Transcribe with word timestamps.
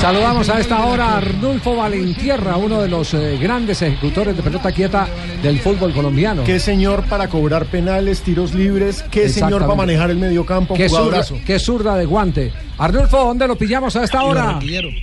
Saludamos 0.00 0.48
a 0.50 0.60
esta 0.60 0.84
hora 0.84 1.06
a 1.06 1.16
Arnulfo 1.16 1.74
Valentierra, 1.74 2.56
uno 2.56 2.80
de 2.80 2.88
los 2.88 3.14
eh, 3.14 3.38
grandes 3.40 3.82
ejecutores 3.82 4.36
de 4.36 4.42
pelota 4.42 4.70
quieta 4.70 5.08
del 5.42 5.58
fútbol 5.58 5.92
colombiano. 5.92 6.44
Qué 6.44 6.60
señor 6.60 7.04
para 7.08 7.28
cobrar 7.28 7.66
penales, 7.66 8.22
tiros 8.22 8.54
libres, 8.54 9.02
qué 9.10 9.28
señor 9.28 9.62
para 9.62 9.74
manejar 9.74 10.10
el 10.10 10.18
mediocampo, 10.18 10.74
Qué 10.74 10.88
zurda, 10.88 11.24
qué 11.44 11.58
zurda 11.58 11.96
de 11.96 12.04
guante. 12.04 12.52
Arnulfo, 12.78 13.16
¿dónde 13.16 13.48
lo 13.48 13.56
pillamos 13.56 13.96
a 13.96 14.04
esta 14.04 14.22
hora? 14.22 14.58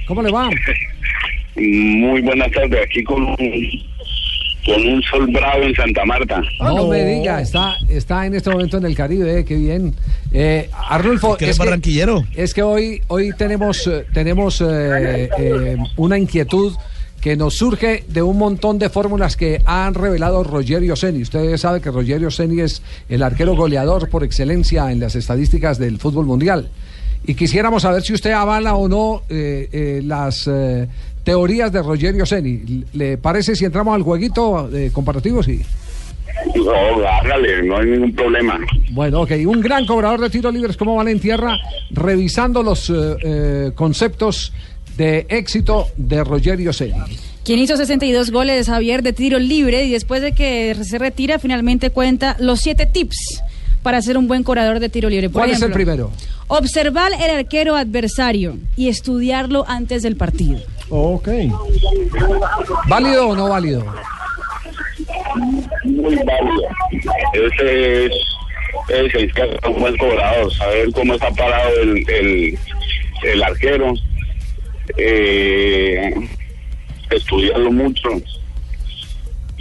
¿Cómo 0.08 0.22
le 0.22 0.32
va? 0.32 0.50
Muy 1.56 2.22
buenas 2.22 2.52
tardes, 2.52 2.80
aquí 2.84 3.04
con 3.04 3.24
un, 3.24 3.38
con 4.66 4.88
un 4.88 5.02
sol 5.04 5.28
bravo 5.28 5.64
en 5.64 5.76
Santa 5.76 6.06
Marta. 6.06 6.42
No, 6.60 6.76
no. 6.76 6.88
me 6.88 7.04
diga, 7.04 7.42
está, 7.42 7.76
está 7.90 8.26
en 8.26 8.36
este 8.36 8.50
momento 8.50 8.78
en 8.78 8.86
el 8.86 8.96
Caribe, 8.96 9.40
eh, 9.40 9.46
qué 9.46 9.56
bien. 9.56 9.94
Eh, 10.32 10.70
Arnulfo, 10.90 11.36
¿Que 11.38 11.46
eres 11.46 11.58
barranquillero? 11.58 12.24
es 12.36 12.54
que 12.54 12.64
hoy, 12.64 13.02
hoy 13.08 13.32
tenemos, 13.38 13.86
eh, 13.88 14.06
tenemos 14.14 14.62
eh, 14.62 15.30
eh, 15.38 15.78
una 15.98 16.18
inquietud 16.18 16.74
que 17.22 17.38
nos 17.38 17.56
surge 17.56 18.04
de 18.10 18.22
un 18.22 18.38
montón 18.38 18.80
de 18.80 18.90
fórmulas 18.90 19.38
que 19.38 19.62
han 19.66 19.94
revelado 19.94 20.44
Rogerio 20.44 20.98
Ceni. 20.98 21.22
Usted 21.22 21.56
sabe 21.56 21.80
que 21.80 21.90
Rogerio 21.90 22.30
Ceni 22.30 22.60
es 22.60 22.82
el 23.08 23.24
arquero 23.24 23.56
goleador 23.56 24.10
por 24.10 24.26
excelencia 24.26 24.92
en 24.92 25.00
las 25.00 25.16
estadísticas 25.16 25.78
del 25.78 26.00
fútbol 26.00 26.26
mundial. 26.26 26.70
Y 27.26 27.36
quisiéramos 27.36 27.84
saber 27.84 28.02
si 28.04 28.14
usted 28.14 28.32
avala 28.32 28.76
o 28.76 28.88
no 28.88 29.24
eh, 29.30 29.70
eh, 29.72 30.02
las 30.04 30.48
eh, 30.48 30.88
teorías 31.24 31.72
de 31.72 31.82
Rogerio 31.82 32.26
Ceni. 32.26 32.84
¿Le 32.94 33.18
parece 33.18 33.56
si 33.56 33.66
entramos 33.66 33.96
al 33.96 34.04
jueguito 34.04 34.70
eh, 34.74 34.92
comparativo? 34.94 35.42
Sí. 35.42 35.62
No, 36.56 37.08
hágale, 37.08 37.64
no 37.64 37.78
hay 37.78 37.88
ningún 37.88 38.14
problema. 38.14 38.60
Bueno, 38.92 39.22
ok. 39.22 39.32
Un 39.46 39.62
gran 39.62 39.86
cobrador 39.86 40.20
de 40.20 40.30
tiros 40.30 40.54
libres 40.54 40.78
como 40.78 40.96
Valentierra, 40.96 41.58
revisando 41.92 42.64
los 42.64 42.90
eh, 42.90 42.94
eh, 43.24 43.72
conceptos 43.76 44.52
de 44.98 45.26
éxito 45.30 45.88
de 45.96 46.24
Rogerio 46.24 46.74
Ceni. 46.74 47.18
Quien 47.44 47.60
hizo 47.60 47.76
62 47.76 48.32
goles, 48.32 48.68
Javier, 48.68 49.04
de 49.04 49.14
tiro 49.14 49.38
libre 49.38 49.86
y 49.86 49.92
después 49.92 50.22
de 50.22 50.34
que 50.34 50.76
se 50.84 50.98
retira, 50.98 51.40
finalmente 51.40 51.90
cuenta 51.90 52.36
los 52.40 52.62
siete 52.62 52.86
tips 52.86 53.44
para 53.84 54.02
ser 54.02 54.18
un 54.18 54.28
buen 54.28 54.44
cobrador 54.44 54.80
de 54.80 54.90
tiro 54.90 55.10
libre. 55.10 55.30
Por 55.30 55.42
¿Cuál 55.42 55.52
es 55.52 55.62
el 55.62 55.72
primero? 55.72 56.12
Observar 56.48 57.12
el 57.14 57.30
arquero 57.38 57.76
adversario 57.76 58.58
y 58.76 58.88
estudiarlo 58.88 59.66
antes 59.68 60.02
del 60.02 60.16
partido. 60.16 60.60
Ok. 60.90 61.28
¿Válido 62.88 63.30
o 63.30 63.36
no 63.36 63.50
válido? 63.50 63.86
Muy 65.84 66.16
válido. 66.16 66.64
Ese 67.34 68.06
es, 68.06 68.12
ese 68.90 69.26
es 69.26 69.34
que 69.34 69.42
es 69.42 69.70
un 69.70 69.80
buen 69.80 69.98
cobrador, 69.98 70.54
saber 70.54 70.92
cómo 70.94 71.14
está 71.16 71.30
parado 71.32 71.70
el, 71.82 72.10
el, 72.10 72.60
el 73.24 73.44
arquero, 73.44 73.94
eh, 74.98 76.14
estudiarlo 77.10 77.72
mucho 77.72 78.10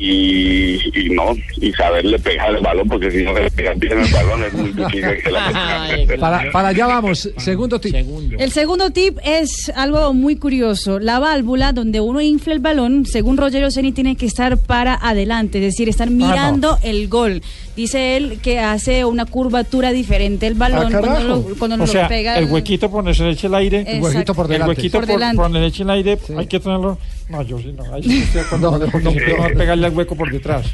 y, 0.05 0.81
y 0.99 1.11
no, 1.11 1.33
y 1.61 1.73
saberle 1.73 2.19
pegar 2.19 2.55
el 2.57 2.61
balón, 2.63 2.89
porque 2.89 3.11
si 3.11 3.23
no 3.23 3.33
le 3.35 3.49
pegas 3.53 3.79
bien 3.79 3.99
el 4.01 4.13
balón 4.13 4.43
es 4.45 4.53
muy 4.53 4.73
difícil 4.73 5.23
que 5.23 5.31
la 5.31 6.17
Para, 6.21 6.51
para 6.51 6.69
allá 6.69 6.87
vamos. 6.89 7.31
Segundo 7.37 7.79
tip. 7.81 7.95
El 8.39 8.51
segundo 8.51 8.91
tip 8.91 9.19
es 9.25 9.71
algo 9.77 10.13
muy 10.13 10.37
curioso. 10.37 10.99
La 10.99 11.19
válvula 11.21 11.73
donde 11.73 12.01
uno 12.01 12.21
infla 12.21 12.53
el 12.53 12.59
balón, 12.59 13.07
según 13.07 13.37
Rogerio 13.37 13.71
Ceni, 13.71 13.93
tiene 13.93 14.17
que 14.17 14.27
estar 14.27 14.59
para 14.59 14.95
adelante, 15.01 15.59
es 15.59 15.65
decir, 15.65 15.89
estar 15.89 16.11
mirando 16.11 16.79
el 16.83 17.09
gol. 17.09 17.41
Dice 17.77 18.17
él 18.17 18.41
que 18.43 18.59
hace 18.59 19.05
una 19.05 19.25
curvatura 19.25 19.93
diferente 19.93 20.47
el 20.47 20.55
balón 20.55 20.93
Ah, 20.95 20.99
cuando 21.01 21.21
lo, 21.21 21.43
cuando 21.59 21.75
O 21.77 21.79
lo 21.79 21.87
sea, 21.87 22.07
pega. 22.09 22.37
el 22.39 22.45
huequito 22.47 22.91
por 22.91 23.03
donde 23.05 23.15
se 23.17 23.23
le 23.25 23.31
eche 23.31 23.47
el 23.47 23.55
aire. 23.55 23.81
Exacto. 23.81 24.05
huequito 24.05 24.35
por 24.35 24.45
El 24.47 24.53
delante. 24.53 24.69
huequito 24.71 24.99
Por 24.99 25.07
por, 25.07 25.15
delante. 25.15 25.37
por 25.37 25.45
donde 25.47 25.61
le 25.61 25.67
eche 25.69 25.83
el 25.85 25.91
aire, 25.91 26.19
hay 26.37 26.47
que 26.47 26.61
tenerlo. 26.61 26.99
No, 27.33 27.41
yo 27.43 27.59
sí 27.59 27.73
no. 27.73 27.95
Ahí 27.95 28.03
sí 28.03 28.31
no 28.35 28.41
estoy 28.77 28.81
de 28.81 28.87
acuerdo 28.87 29.11
a 29.45 29.49
pegarle 29.49 29.87
al 29.87 29.95
hueco 29.95 30.15
por 30.15 30.31
detrás. 30.31 30.71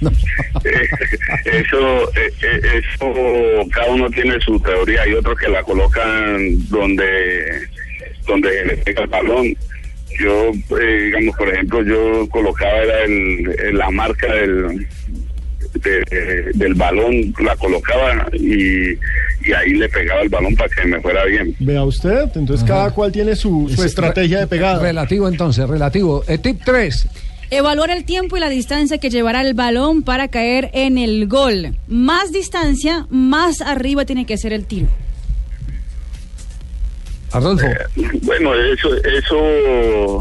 eso, 1.44 2.12
eh, 2.14 2.32
eh, 2.42 2.60
eso, 2.94 3.12
cada 3.72 3.90
uno 3.90 4.08
tiene 4.10 4.38
su 4.40 4.58
teoría. 4.60 5.02
Hay 5.02 5.14
otros 5.14 5.36
que 5.38 5.48
la 5.48 5.62
colocan 5.64 6.68
donde, 6.68 7.60
donde 8.26 8.64
le 8.64 8.76
pega 8.78 9.02
el 9.02 9.08
balón. 9.08 9.56
Yo, 10.20 10.52
eh, 10.80 11.02
digamos, 11.06 11.36
por 11.36 11.48
ejemplo, 11.52 11.82
yo 11.82 12.28
colocaba 12.30 12.72
era 12.76 13.02
el, 13.02 13.50
el- 13.64 13.78
la 13.78 13.90
marca 13.90 14.32
del, 14.32 14.86
de- 15.90 16.50
del 16.54 16.74
balón, 16.74 17.34
la 17.42 17.54
colocaba 17.56 18.28
y, 18.32 18.92
y 18.92 19.52
ahí 19.56 19.74
le 19.74 19.88
pegaba 19.88 20.22
el 20.22 20.28
balón 20.28 20.54
para 20.56 20.68
que 20.74 20.86
me 20.88 21.00
fuera 21.00 21.24
bien. 21.24 21.54
Vea 21.60 21.84
usted, 21.84 22.30
entonces 22.34 22.66
cada 22.66 22.90
cual 22.90 23.12
tiene 23.12 23.36
su, 23.36 23.68
su 23.68 23.80
Es- 23.82 23.86
estrategia 23.88 24.40
de 24.40 24.46
pegada. 24.46 24.80
Relativo 24.82 25.28
entonces, 25.28 25.68
relativo. 25.68 26.24
Eh, 26.28 26.38
tip 26.38 26.60
3. 26.64 27.08
Evaluar 27.50 27.90
el 27.90 28.04
tiempo 28.04 28.36
y 28.36 28.40
la 28.40 28.48
distancia 28.48 28.98
que 28.98 29.10
llevará 29.10 29.42
el 29.42 29.54
balón 29.54 30.02
para 30.02 30.28
caer 30.28 30.70
en 30.72 30.98
el 30.98 31.28
gol. 31.28 31.76
Más 31.86 32.32
distancia, 32.32 33.06
más 33.10 33.60
arriba 33.60 34.04
tiene 34.06 34.24
que 34.24 34.36
ser 34.38 34.52
el 34.52 34.64
tiro. 34.64 34.88
Arnulfo. 37.34 37.66
Bueno, 38.22 38.54
eso, 38.54 38.94
eso, 39.04 40.20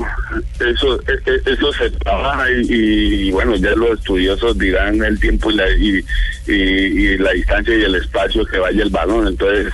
eso, 0.59 0.99
e- 1.07 1.31
e- 1.31 1.51
eso 1.53 1.71
se 1.73 1.89
trabaja 1.91 2.45
y, 2.51 3.27
y, 3.27 3.31
bueno, 3.31 3.55
ya 3.55 3.71
los 3.75 3.99
estudiosos 3.99 4.57
dirán 4.57 5.03
el 5.03 5.19
tiempo 5.19 5.51
y 5.51 5.55
la, 5.55 5.69
y, 5.71 6.03
y- 6.47 6.51
y 6.53 7.17
la 7.19 7.31
distancia 7.31 7.77
y 7.77 7.83
el 7.83 7.95
espacio 7.95 8.43
que 8.45 8.57
vaya 8.57 8.81
el 8.83 8.89
balón. 8.89 9.27
Entonces, 9.27 9.71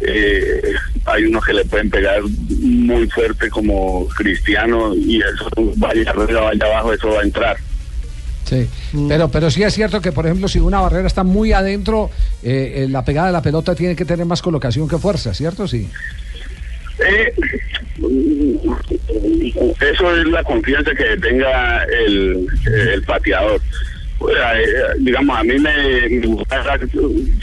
eh, 0.00 0.74
hay 1.06 1.24
unos 1.24 1.44
que 1.44 1.54
le 1.54 1.64
pueden 1.64 1.88
pegar 1.88 2.20
muy 2.60 3.08
fuerte 3.08 3.48
como 3.48 4.06
Cristiano 4.16 4.94
y 4.94 5.18
eso 5.22 5.48
vaya 5.76 6.10
arriba, 6.10 6.40
vaya 6.42 6.66
abajo, 6.66 6.92
eso 6.92 7.08
va 7.08 7.20
a 7.20 7.24
entrar. 7.24 7.56
Sí, 8.44 8.68
pero, 9.08 9.28
pero 9.30 9.50
sí 9.50 9.62
es 9.62 9.72
cierto 9.72 10.02
que, 10.02 10.12
por 10.12 10.26
ejemplo, 10.26 10.48
si 10.48 10.58
una 10.58 10.78
barrera 10.82 11.06
está 11.06 11.24
muy 11.24 11.52
adentro, 11.54 12.10
eh, 12.42 12.84
eh, 12.84 12.86
la 12.90 13.02
pegada 13.02 13.28
de 13.28 13.32
la 13.32 13.40
pelota 13.40 13.74
tiene 13.74 13.96
que 13.96 14.04
tener 14.04 14.26
más 14.26 14.42
colocación 14.42 14.86
que 14.86 14.98
fuerza, 14.98 15.32
¿cierto? 15.32 15.66
Sí. 15.66 15.88
Eh, 16.98 17.34
eso 19.80 20.16
es 20.16 20.26
la 20.26 20.42
confianza 20.44 20.92
que 20.94 21.16
tenga 21.18 21.84
el, 21.84 22.46
el 22.92 23.02
pateador. 23.02 23.60
Pues, 24.18 24.36
eh, 24.36 24.66
digamos, 25.00 25.38
a 25.38 25.42
mí 25.42 25.58
me, 25.58 26.08
me 26.08 26.26
gusta 26.26 26.78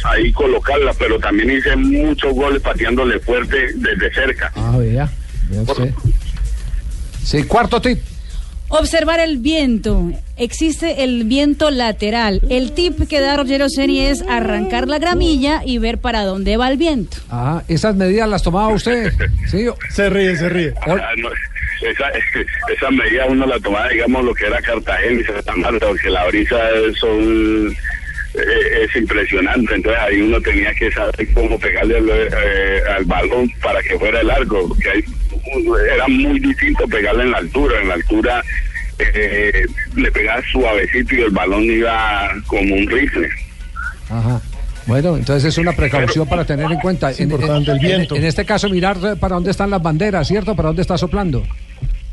ahí 0.06 0.31
colocarla, 0.31 0.94
pero 0.94 1.19
también 1.19 1.52
hice 1.52 1.76
muchos 1.76 2.34
goles 2.34 2.61
pateándole 2.61 3.20
fuerte 3.20 3.58
desde 3.76 4.14
cerca. 4.14 4.52
Ah, 4.55 4.78
usted. 5.67 5.93
Sí, 7.23 7.43
cuarto 7.43 7.81
tip. 7.81 7.99
Observar 8.72 9.20
el 9.20 9.38
viento. 9.38 10.12
Existe 10.38 11.03
el 11.03 11.26
viento 11.26 11.70
lateral. 11.72 12.41
El 12.50 12.72
tip 12.72 13.08
que 13.08 13.20
da 13.20 13.35
Rogerio 13.35 13.68
Ceni 13.70 14.06
es 14.06 14.23
arrancar 14.28 14.88
la 14.88 14.97
gramilla 14.97 15.62
y 15.66 15.78
ver 15.78 15.97
para 15.97 16.23
dónde 16.23 16.56
va 16.56 16.70
el 16.70 16.78
viento. 16.78 17.18
Ah, 17.29 17.64
esas 17.68 17.96
medidas 17.96 18.29
las 18.29 18.41
tomaba 18.44 18.70
usted. 18.70 19.12
Sí. 19.50 19.68
Se 19.90 20.09
ríe, 20.09 20.35
se 20.38 20.47
ríe. 20.50 20.73
Ah, 20.88 20.96
no, 21.18 21.29
esa, 21.82 22.09
esa 22.73 22.91
medida 22.91 23.26
uno 23.26 23.46
la 23.46 23.59
tomaba, 23.59 23.90
digamos, 23.90 24.23
lo 24.23 24.34
que 24.34 24.46
era 24.46 24.62
Cartagena 24.62 25.20
y 25.20 25.24
Santa 25.26 25.56
Marta, 25.58 25.88
porque 25.88 26.09
la 26.09 26.26
brisa 26.28 26.59
son, 27.00 27.67
eh, 28.35 28.85
es 28.88 28.96
impresionante. 28.96 29.76
Entonces 29.76 30.02
ahí 30.02 30.22
uno 30.22 30.40
tenía 30.41 30.74
que 30.76 30.91
saber 30.91 31.28
cómo 31.34 31.59
pegarle 31.59 31.97
al, 31.97 32.09
eh, 32.09 32.82
al 32.96 33.06
balón 33.06 33.52
para 33.62 33.82
que 33.84 34.00
fuera 34.00 34.24
largo, 34.24 34.70
porque 34.70 34.90
ahí, 34.90 35.03
era 35.93 36.08
muy 36.08 36.40
distinto 36.40 36.88
pegarle 36.88 37.23
en 37.23 37.32
la 37.32 37.38
altura. 37.40 37.82
En 37.82 37.88
la 37.88 37.93
altura 37.96 38.43
eh, 38.99 39.66
le 39.96 40.11
pegaba 40.11 40.41
suavecito 40.52 41.16
y 41.16 41.22
el 41.22 41.29
balón 41.32 41.64
iba 41.64 42.32
como 42.47 42.76
un 42.76 42.88
rifle. 42.90 43.29
Ajá. 44.09 44.41
Bueno, 44.88 45.16
entonces 45.16 45.46
es 45.53 45.58
una 45.59 45.73
precaución 45.73 46.28
para 46.28 46.43
tener 46.43 46.70
en 46.72 46.79
cuenta. 46.79 47.11
En, 47.11 47.23
importante, 47.32 47.72
el 47.72 47.78
en- 47.78 47.84
viento. 47.84 48.16
en 48.16 48.26
este 48.26 48.46
caso, 48.46 48.67
mirar 48.70 48.97
para 49.20 49.35
dónde 49.35 49.52
están 49.52 49.70
las 49.70 49.82
banderas, 49.82 50.28
¿cierto? 50.28 50.55
Para 50.55 50.67
dónde 50.67 50.82
está 50.82 50.97
soplando. 50.97 51.43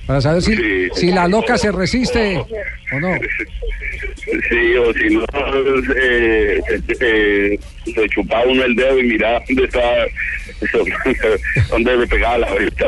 Para 0.06 0.20
saber 0.20 0.42
si, 0.42 0.54
Sí. 0.56 0.88
si 0.94 1.10
la 1.10 1.26
loca 1.28 1.58
se 1.58 1.70
resiste 1.72 2.36
o 2.92 3.00
no. 3.00 3.14
Sí, 4.50 4.76
o 4.76 4.92
si 4.94 5.14
no, 5.14 5.24
eh, 5.96 6.60
eh, 7.00 7.58
se 7.84 8.08
chupaba 8.10 8.44
uno 8.46 8.64
el 8.64 8.74
dedo 8.74 8.98
y 8.98 9.02
miraba 9.04 9.42
dónde 9.48 9.64
estaba, 9.64 9.94
dónde 11.70 11.96
le 11.96 12.06
pegaba 12.06 12.38
la 12.38 12.50
varita. 12.50 12.86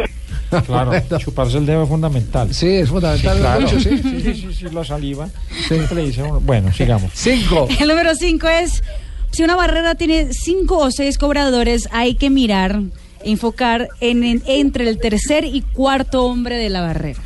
Claro, 0.67 0.93
chuparse 1.19 1.59
el 1.59 1.67
dedo 1.67 1.85
es 1.85 1.89
fundamental. 1.89 2.53
Sí, 2.55 2.69
es 2.69 2.89
fundamental. 2.89 3.39
Claro. 3.39 3.69
Sí. 3.69 3.81
sí, 3.81 3.99
sí, 4.03 4.35
sí, 4.35 4.53
sí, 4.55 4.65
la 4.73 4.85
saliva. 4.85 5.29
Siempre 5.69 6.03
dice 6.05 6.23
uno- 6.23 6.41
Bueno, 6.41 6.73
sigamos. 6.73 7.11
Cinco. 7.15 7.69
El 7.81 7.89
número 7.89 8.15
5 8.15 8.49
es, 8.49 8.83
si 9.31 9.43
una 9.45 9.55
barrera 9.57 9.95
tiene 9.95 10.33
cinco 10.33 10.79
o 10.79 10.91
seis 10.91 11.19
cobradores, 11.19 11.89
hay 11.93 12.15
que 12.17 12.31
mirar, 12.31 12.81
enfocar 13.25 13.89
en, 14.01 14.25
en- 14.25 14.43
entre 14.47 14.89
el 14.89 14.99
tercer 14.99 15.45
y 15.45 15.63
cuarto 15.63 16.25
hombre 16.25 16.57
de 16.57 16.69
la 16.69 16.81
barrera. 16.81 17.21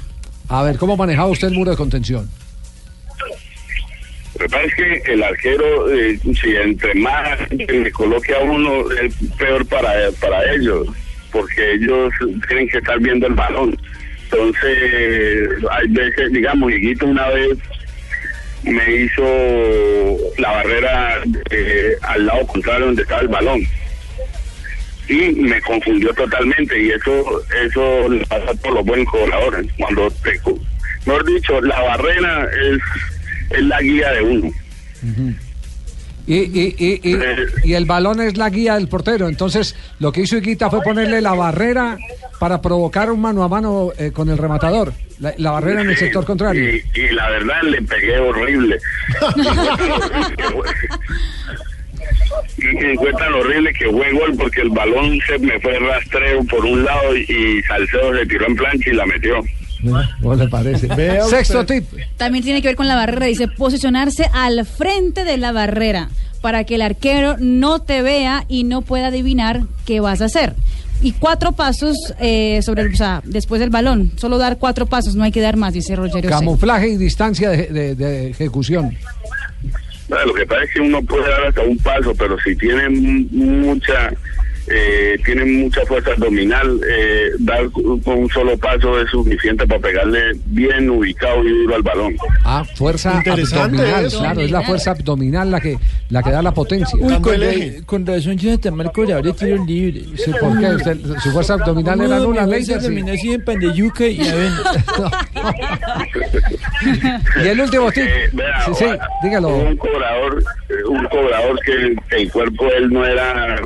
A 0.49 0.62
ver, 0.62 0.76
¿cómo 0.76 0.97
manejaba 0.97 1.29
usted 1.31 1.49
el 1.49 1.55
muro 1.55 1.71
de 1.71 1.76
contención? 1.79 2.29
Lo 4.38 4.41
que 4.41 4.49
pasa 4.49 4.65
es 4.65 4.75
que 5.05 5.12
el 5.12 5.23
arquero, 5.23 5.91
eh, 5.94 6.19
si 6.43 6.50
entre 6.56 6.93
más 6.97 7.38
le 7.53 7.91
coloque 7.93 8.35
a 8.35 8.41
uno, 8.41 8.91
es 9.00 9.15
peor 9.38 9.65
para, 9.67 9.93
para 10.21 10.53
ellos, 10.53 10.88
porque 11.34 11.72
ellos 11.72 12.12
tienen 12.46 12.69
que 12.69 12.78
estar 12.78 12.98
viendo 13.00 13.26
el 13.26 13.34
balón. 13.34 13.76
Entonces, 14.22 15.48
hay 15.70 15.88
veces, 15.88 16.32
digamos, 16.32 16.72
Higuito 16.72 17.06
una 17.06 17.28
vez 17.28 17.58
me 18.62 19.02
hizo 19.02 19.22
la 20.38 20.50
barrera 20.52 21.22
eh, 21.50 21.96
al 22.02 22.25
lado 22.26 22.46
contrario 22.46 22.86
donde 22.86 23.02
estaba 23.02 23.20
el 23.22 23.28
balón. 23.28 23.62
Y 25.08 25.32
me 25.32 25.60
confundió 25.60 26.14
totalmente, 26.14 26.81
y 26.81 26.90
eso 26.90 27.42
eso 27.66 28.08
le 28.08 28.25
pasa 28.26 28.54
por 28.54 28.72
los 28.72 28.84
buenos 28.87 29.06
cobradores. 29.10 29.66
Cuando 29.76 30.10
te, 30.22 30.40
mejor 31.04 31.26
dicho, 31.26 31.60
la 31.60 31.80
barrera 31.82 32.48
es, 32.70 33.58
es 33.58 33.62
la 33.64 33.82
guía 33.82 34.12
de 34.12 34.22
uno. 34.22 34.50
Y, 36.26 36.37
y, 36.37 36.75
y, 36.79 37.00
y, 37.12 37.19
y 37.65 37.75
el 37.75 37.85
balón 37.85 38.21
es 38.21 38.37
la 38.37 38.49
guía 38.49 38.76
del 38.76 38.88
portero. 38.88 39.29
Entonces, 39.29 39.76
lo 39.99 40.11
que 40.11 40.23
hizo 40.23 40.38
Higuita 40.38 40.71
fue 40.71 40.81
ponerle 40.81 41.21
la 41.21 41.35
barrera 41.35 41.99
para 42.38 42.62
provocar 42.62 43.11
un 43.11 43.21
mano 43.21 43.43
a 43.43 43.49
mano 43.49 43.93
eh, 43.99 44.11
con 44.11 44.31
el 44.31 44.38
rematador. 44.38 44.94
La, 45.21 45.35
la 45.37 45.50
barrera 45.50 45.82
en 45.82 45.91
el 45.91 45.97
sector 45.97 46.25
contrario. 46.25 46.71
Y, 46.76 46.82
y 46.99 47.09
la 47.11 47.29
verdad 47.31 47.62
le 47.62 47.82
pegué 47.82 48.19
horrible. 48.19 48.79
y 52.59 52.65
me 52.65 52.93
encuentran 52.93 53.32
horrible 53.35 53.73
que 53.75 53.91
fue 53.91 54.12
gol 54.12 54.35
porque 54.37 54.62
el 54.62 54.71
balón 54.71 55.19
se 55.26 55.38
me 55.38 55.61
fue 55.61 55.79
rastreo 55.79 56.44
por 56.44 56.65
un 56.65 56.85
lado 56.85 57.17
y, 57.17 57.21
y 57.29 57.62
Salcedo 57.62 58.17
se 58.17 58.26
tiró 58.26 58.47
en 58.47 58.56
plancha 58.56 58.91
y 58.91 58.94
la 58.94 59.06
metió. 59.06 59.43
¿Cómo 60.22 60.34
le 60.34 60.48
parece? 60.48 60.86
Vea 60.96 61.25
Sexto 61.25 61.60
usted. 61.60 61.82
tip. 61.82 62.00
También 62.16 62.44
tiene 62.44 62.62
que 62.62 62.69
ver 62.69 62.76
con 62.76 62.88
la 62.88 62.94
barrera, 62.96 63.26
dice 63.26 63.48
posicionarse 63.48 64.28
al 64.32 64.64
frente 64.66 65.25
de 65.25 65.36
la 65.36 65.52
barrera 65.52 66.08
para 66.40 66.64
que 66.64 66.75
el 66.75 66.82
arquero 66.82 67.36
no 67.38 67.81
te 67.81 68.02
vea 68.02 68.44
y 68.48 68.64
no 68.64 68.82
pueda 68.82 69.06
adivinar 69.08 69.62
qué 69.86 70.00
vas 70.00 70.20
a 70.20 70.26
hacer. 70.26 70.54
Y 71.02 71.12
cuatro 71.12 71.52
pasos 71.52 71.96
eh, 72.20 72.60
sobre 72.62 72.82
el, 72.82 72.92
o 72.92 72.96
sea, 72.96 73.20
después 73.25 73.60
del 73.60 73.70
balón. 73.70 74.12
Solo 74.16 74.38
dar 74.38 74.58
cuatro 74.58 74.86
pasos, 74.86 75.14
no 75.16 75.25
hay 75.25 75.32
que 75.32 75.40
dar 75.40 75.56
más, 75.56 75.72
dice 75.75 75.96
Rogerio. 75.96 76.30
Camuflaje 76.30 76.88
y 76.88 76.96
distancia 76.96 77.50
de, 77.50 77.66
de- 77.69 77.94
de 77.94 78.30
ejecución. 78.30 78.96
Bueno, 80.08 80.26
Lo 80.26 80.34
que 80.34 80.46
pasa 80.46 80.62
es 80.64 80.70
que 80.75 80.80
uno 80.80 81.02
puede 81.02 81.28
dar 81.28 81.46
hasta 81.48 81.62
un 81.62 81.78
paso, 81.78 82.14
pero 82.14 82.37
si 82.40 82.54
tiene 82.56 82.88
mucha 82.90 84.10
eh, 84.69 85.19
tiene 85.25 85.44
mucha 85.44 85.84
fuerza 85.87 86.12
abdominal, 86.12 86.81
eh, 86.88 87.31
dar 87.40 87.70
con 87.70 88.19
un 88.19 88.28
solo 88.31 88.56
paso 88.58 89.00
es 89.00 89.11
suficiente 89.11 89.66
para 89.66 89.81
pegarle 89.81 90.32
bien 90.46 90.88
ubicado 90.90 91.44
y 91.44 91.49
duro 91.50 91.76
al 91.76 91.82
balón. 91.82 92.16
Ah, 92.44 92.64
fuerza 92.75 93.19
abdominal, 93.19 94.06
eso. 94.06 94.19
claro, 94.20 94.40
es 94.40 94.50
la 94.50 94.62
fuerza 94.62 94.90
abdominal 94.93 95.50
la 95.50 95.61
que 95.61 95.76
la 96.11 96.22
que 96.22 96.31
da 96.31 96.43
la 96.43 96.52
potencia. 96.55 96.99
Uy, 97.00 97.14
con, 97.20 97.34
con 97.87 98.06
razón, 98.06 98.37
Jonathan 98.37 98.76
Marco 98.76 99.02
ahora 99.02 99.32
tiro 99.32 99.64
libre. 99.64 100.02
Sí, 100.16 100.31
¿por 100.40 100.58
qué? 100.58 100.66
Usted- 100.75 100.99
su 101.22 101.31
fuerza 101.31 101.55
abdominal 101.55 102.00
era 102.00 102.19
nula, 102.19 102.46
Leider, 102.46 102.81
sí. 102.81 103.05
así 103.11 103.32
en 103.32 103.44
pan 103.44 103.58
de 103.58 103.72
yuca 103.75 104.06
y 104.06 104.20
a 104.26 104.34
ver. 104.34 104.50
Y 107.43 107.49
el 107.49 107.61
último 107.61 107.90
tip. 107.93 108.05
Eh, 108.05 108.28
vea, 108.32 108.61
Sí, 108.66 108.72
sí, 108.78 108.84
dígalo. 109.22 109.49
Un 109.56 109.76
cobrador, 109.76 110.43
eh, 110.69 110.75
un 110.88 111.05
cobrador 111.06 111.58
que, 111.64 111.96
que 112.08 112.22
el 112.22 112.31
cuerpo 112.32 112.64
de 112.66 112.76
él 112.76 112.93
no 112.93 113.05
era, 113.06 113.61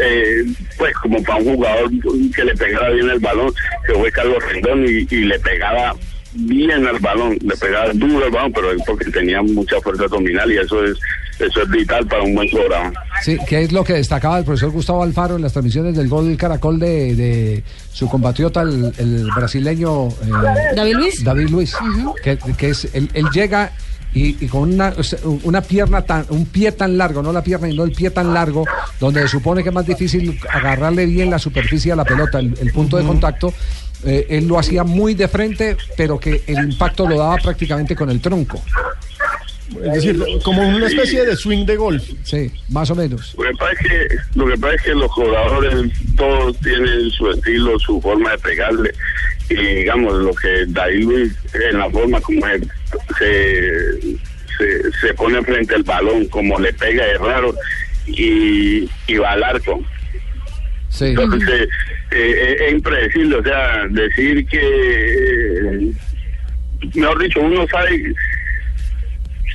eh, 0.00 0.44
pues 0.76 0.94
como 0.96 1.22
para 1.22 1.38
un 1.38 1.54
jugador 1.56 1.90
que 2.34 2.44
le 2.44 2.54
pegara 2.54 2.90
bien 2.90 3.10
el 3.10 3.18
balón, 3.18 3.52
que 3.86 3.94
fue 3.94 4.10
Carlos 4.12 4.42
Rendón 4.50 4.84
y, 4.84 5.06
y 5.10 5.24
le 5.24 5.38
pegaba 5.40 5.94
bien 6.36 6.86
al 6.86 6.98
balón, 6.98 7.38
le 7.42 7.56
pegaba 7.56 7.92
duro 7.92 8.24
al 8.24 8.30
balón, 8.30 8.52
pero 8.52 8.72
es 8.72 8.82
porque 8.86 9.10
tenía 9.10 9.40
mucha 9.42 9.80
fuerza 9.80 10.04
abdominal 10.04 10.50
y 10.50 10.58
eso 10.58 10.84
es 10.84 10.98
eso 11.38 11.62
es 11.62 11.68
vital 11.70 12.06
para 12.06 12.22
un 12.22 12.34
buen 12.34 12.48
cobrador. 12.48 12.92
Sí, 13.22 13.36
que 13.48 13.62
es 13.62 13.72
lo 13.72 13.82
que 13.82 13.94
destacaba 13.94 14.38
el 14.38 14.44
profesor 14.44 14.70
Gustavo 14.70 15.02
Alfaro 15.02 15.34
en 15.34 15.42
las 15.42 15.52
transmisiones 15.52 15.96
del 15.96 16.08
gol 16.08 16.36
Caracol 16.36 16.78
de, 16.78 17.16
de 17.16 17.64
su 17.92 18.08
compatriota, 18.08 18.62
el, 18.62 18.92
el 18.98 19.28
brasileño 19.34 20.08
eh, 20.08 20.74
David 20.76 20.94
Luis. 20.94 21.24
David 21.24 21.48
Luis, 21.48 21.76
que, 22.22 22.38
que 22.56 22.68
es 22.70 22.88
él, 22.94 23.10
él 23.14 23.26
llega 23.32 23.72
y, 24.14 24.44
y 24.44 24.48
con 24.48 24.72
una, 24.72 24.94
una 25.42 25.60
pierna 25.60 26.02
tan, 26.02 26.24
un 26.30 26.46
pie 26.46 26.72
tan 26.72 26.96
largo, 26.96 27.22
no 27.22 27.32
la 27.32 27.42
pierna, 27.42 27.66
sino 27.68 27.84
el 27.84 27.92
pie 27.92 28.10
tan 28.10 28.32
largo, 28.32 28.64
donde 29.00 29.22
se 29.22 29.28
supone 29.28 29.62
que 29.62 29.68
es 29.70 29.74
más 29.74 29.86
difícil 29.86 30.38
agarrarle 30.50 31.04
bien 31.06 31.30
la 31.30 31.38
superficie 31.38 31.92
a 31.92 31.96
la 31.96 32.04
pelota, 32.04 32.38
el, 32.38 32.56
el 32.60 32.72
punto 32.72 32.96
de 32.96 33.04
contacto. 33.04 33.52
eh, 34.04 34.26
él 34.28 34.46
lo 34.46 34.58
hacía 34.58 34.84
muy 34.84 35.14
de 35.14 35.28
frente, 35.28 35.76
pero 35.96 36.18
que 36.20 36.42
el 36.46 36.70
impacto 36.70 37.08
lo 37.08 37.18
daba 37.18 37.36
prácticamente 37.38 37.96
con 37.96 38.08
el 38.10 38.20
tronco. 38.20 38.62
Es 39.70 39.94
decir, 39.94 40.22
como 40.42 40.66
una 40.68 40.86
especie 40.86 41.24
de 41.24 41.36
swing 41.36 41.64
de 41.64 41.76
golf. 41.76 42.02
Sí, 42.22 42.50
más 42.68 42.90
o 42.90 42.94
menos. 42.94 43.34
Lo 43.36 43.44
que 43.44 43.56
pasa 43.56 43.72
es 43.72 43.78
que, 43.78 44.16
lo 44.34 44.46
que, 44.46 44.58
pasa 44.58 44.74
es 44.74 44.82
que 44.82 44.94
los 44.94 45.10
jugadores 45.10 45.92
todos 46.16 46.58
tienen 46.60 47.10
su 47.10 47.30
estilo, 47.30 47.78
su 47.78 48.00
forma 48.00 48.32
de 48.32 48.38
pegarle. 48.38 48.90
Y 49.48 49.54
digamos, 49.54 50.14
lo 50.14 50.34
que 50.34 50.64
David 50.68 51.04
Luis, 51.04 51.32
en 51.54 51.78
la 51.78 51.90
forma 51.90 52.20
como 52.20 52.46
él 52.46 52.70
se, 53.18 54.00
se, 54.58 54.92
se 55.00 55.14
pone 55.14 55.42
frente 55.42 55.74
al 55.74 55.82
balón, 55.82 56.26
como 56.26 56.58
le 56.58 56.72
pega 56.74 57.06
es 57.06 57.20
raro 57.20 57.54
y, 58.06 58.88
y 59.06 59.16
va 59.16 59.32
al 59.32 59.44
arco. 59.44 59.82
Sí. 60.90 61.06
Entonces, 61.06 61.68
eh, 62.12 62.34
eh, 62.36 62.56
es 62.60 62.72
impredecible, 62.72 63.36
o 63.36 63.42
sea, 63.42 63.86
decir 63.90 64.46
que, 64.46 64.60
eh, 64.60 65.92
mejor 66.94 67.22
dicho, 67.22 67.40
uno 67.40 67.66
sabe 67.66 68.14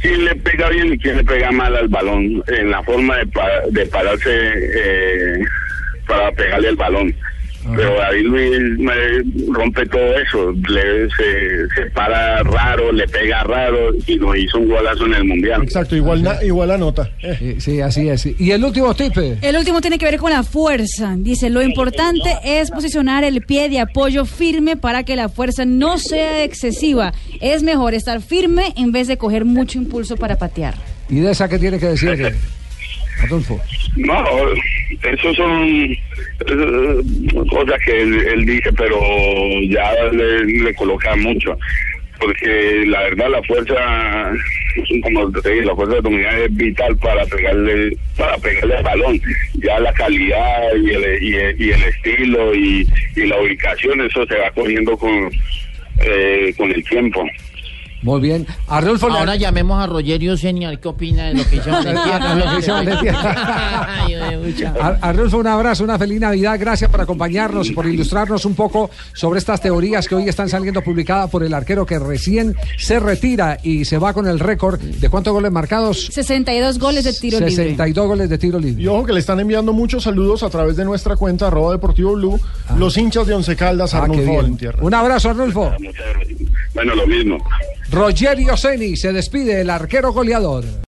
quién 0.02 0.26
le 0.26 0.36
pega 0.36 0.70
bien 0.70 0.94
y 0.94 0.98
quién 0.98 1.18
le 1.18 1.24
pega 1.24 1.52
mal 1.52 1.76
al 1.76 1.88
balón 1.88 2.44
en 2.48 2.72
la 2.72 2.84
forma 2.84 3.18
de, 3.18 3.28
de 3.72 3.86
pararse 3.88 4.30
eh, 4.32 5.46
para 6.08 6.32
pegarle 6.32 6.70
el 6.70 6.76
balón. 6.76 7.16
Pero 7.76 7.96
David 7.98 8.24
Luis 8.26 8.60
me 8.80 8.94
rompe 9.54 9.86
todo 9.88 10.18
eso, 10.20 10.52
le, 10.70 11.10
se, 11.10 11.68
se 11.76 11.90
para 11.92 12.42
raro, 12.44 12.92
le 12.92 13.08
pega 13.08 13.44
raro 13.44 13.92
y 14.08 14.16
nos 14.18 14.38
hizo 14.38 14.58
un 14.60 14.70
golazo 14.70 15.06
en 15.06 15.14
el 15.16 15.24
mundial. 15.26 15.64
Exacto, 15.64 15.96
igual, 15.96 16.24
na- 16.24 16.44
igual 16.44 16.70
la 16.70 16.78
nota. 16.78 17.10
Eh, 17.22 17.36
Sí, 17.40 17.62
sí, 17.62 17.82
así 17.82 18.10
es. 18.10 18.26
Y 18.40 18.52
el 18.52 18.64
último 18.64 18.94
tip. 18.96 19.18
eh, 19.18 19.38
El 19.42 19.56
último 19.56 19.82
tiene 19.82 19.98
que 19.98 20.06
ver 20.06 20.18
con 20.18 20.32
la 20.32 20.44
fuerza. 20.44 21.16
Dice, 21.18 21.50
lo 21.50 21.62
importante 21.62 22.30
es 22.44 22.72
posicionar 22.72 23.24
el 23.24 23.42
pie 23.42 23.70
de 23.70 23.80
apoyo 23.80 24.26
firme 24.26 24.76
para 24.78 25.04
que 25.04 25.16
la 25.16 25.30
fuerza 25.30 25.66
no 25.66 25.98
sea 25.98 26.44
excesiva. 26.44 27.14
Es 27.42 27.64
mejor 27.64 27.94
estar 27.94 28.22
firme 28.22 28.74
en 28.78 28.92
vez 28.92 29.08
de 29.08 29.18
coger 29.18 29.46
mucho 29.46 29.78
impulso 29.78 30.18
para 30.18 30.38
patear. 30.38 30.76
¿Y 31.10 31.20
de 31.22 31.32
esa 31.32 31.48
qué 31.50 31.58
tiene 31.60 31.80
que 31.80 31.88
decir, 31.88 32.10
eh, 32.22 32.34
Adolfo? 33.24 33.60
No, 33.96 34.14
eso 34.90 35.34
son 35.34 35.66
eh, 35.66 37.02
cosas 37.50 37.80
que 37.86 38.02
él, 38.02 38.14
él 38.28 38.46
dice, 38.46 38.72
pero 38.74 39.00
ya 39.70 39.92
le, 40.12 40.74
coloca 40.74 41.16
mucho. 41.16 41.58
Porque 42.20 42.84
la 42.86 43.04
verdad 43.04 43.30
la 43.30 43.44
fuerza, 43.44 44.32
como 45.04 45.32
te 45.32 45.52
dije, 45.52 45.66
la 45.66 45.76
fuerza 45.76 45.96
abdominal 45.98 46.42
es 46.42 46.54
vital 46.54 46.98
para 46.98 47.26
pegarle 47.26 47.96
para 48.18 48.38
pegarle 48.38 48.76
al 48.76 48.84
balón. 48.84 49.22
Ya 49.54 49.80
la 49.80 49.94
calidad 49.94 50.76
y 50.76 50.90
el, 50.90 51.24
y 51.24 51.36
el, 51.36 51.62
y 51.62 51.72
el 51.72 51.84
estilo 51.84 52.54
y, 52.54 52.88
y 53.16 53.26
la 53.26 53.40
ubicación, 53.40 54.02
eso 54.02 54.26
se 54.26 54.36
va 54.36 54.52
cogiendo 54.52 54.98
con, 54.98 55.32
eh, 56.02 56.54
con 56.58 56.72
el 56.72 56.84
tiempo. 56.84 57.26
Muy 58.02 58.22
bien. 58.22 58.48
Arnulfo, 58.68 59.10
le- 59.10 59.18
Ahora 59.18 59.36
llamemos 59.36 59.82
a 59.84 59.88
Rogerio 59.88 60.38
Senior, 60.38 60.80
¿qué 60.80 60.88
opina 60.88 61.28
de 61.28 61.34
lo 61.36 61.50
que 61.50 61.58
hizo 61.58 61.70
Lo 61.70 61.80
que 61.82 62.60
hizo 62.60 62.72
Valentía. 62.74 63.86
Ay, 64.06 64.36
ducha. 64.44 64.74
Ar- 64.80 65.00
Arnulfo, 65.02 65.38
un 65.38 65.48
abrazo, 65.48 65.84
una 65.84 65.98
feliz 65.98 66.20
Navidad. 66.20 66.58
Gracias 66.60 66.90
por 66.90 67.02
acompañarnos 67.02 67.70
y 67.70 67.74
por 67.74 67.86
ilustrarnos 67.88 68.46
un 68.46 68.56
poco 68.56 68.90
sobre 69.14 69.40
estas 69.40 69.62
teorías 69.62 70.08
que 70.08 70.16
hoy 70.16 70.30
están 70.30 70.48
saliendo 70.50 70.82
publicadas 70.82 71.30
por 71.30 71.44
el 71.44 71.54
arquero 71.54 71.86
que 71.86 72.00
recién 72.00 72.56
se 72.78 73.00
retira 73.00 73.58
y 73.64 73.86
se 73.86 73.98
va 73.98 74.14
con 74.14 74.28
el 74.28 74.40
récord 74.40 74.80
de 74.80 75.10
cuántos 75.10 75.34
goles 75.34 75.52
marcados. 75.52 76.06
62 76.12 76.80
goles 76.80 77.04
de 77.04 77.14
tiro 77.14 77.40
libre. 77.40 77.52
62 77.56 78.08
goles 78.08 78.30
de 78.30 78.38
tiro 78.38 78.60
libre. 78.60 78.82
Y 78.82 78.88
ojo 78.88 79.06
que 79.06 79.14
le 79.14 79.20
están 79.20 79.40
enviando 79.40 79.74
muchos 79.74 80.04
saludos 80.04 80.44
a 80.44 80.50
través 80.50 80.76
de 80.78 80.86
nuestra 80.86 81.16
cuenta 81.16 81.48
arroba 81.48 81.74
deportivo 81.74 82.14
blue, 82.14 82.40
los 82.78 82.98
hinchas 82.98 83.28
de 83.28 83.34
Once 83.34 83.56
Caldas, 83.56 83.94
Ah, 83.94 84.04
Arnulfo. 84.04 84.38
Valentierra. 84.38 84.80
Un 84.82 84.94
abrazo, 84.94 85.30
Arnulfo. 85.32 85.72
Bueno, 86.74 86.96
lo 86.96 87.08
mismo. 87.08 87.38
Rogerio 87.92 88.56
Ceni 88.56 88.96
se 88.96 89.12
despide, 89.12 89.62
el 89.62 89.70
arquero 89.70 90.14
goleador. 90.14 90.64